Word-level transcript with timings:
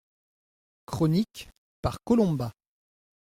Chronique, 0.87 1.51
par 1.83 1.97
Colomba. 2.03 2.53